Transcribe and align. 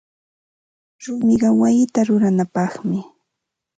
Rumiqa 1.03 1.49
wayita 1.59 1.99
ruranapaqmi. 2.07 2.99